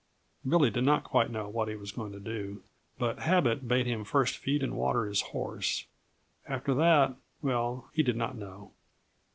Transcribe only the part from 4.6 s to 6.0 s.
and water his horse.